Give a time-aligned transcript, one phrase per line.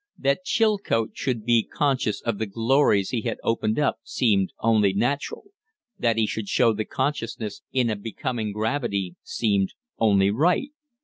[0.17, 5.51] That Chilcote should be conscious of the glories he had opened up seemed only natural;
[5.99, 10.71] that he should show that consciousness in a becoming gravity seemed only right.